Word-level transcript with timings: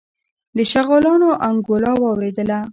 شغالانو 0.71 1.29
انګولا 1.47 1.91
واورېدله. 2.01 2.59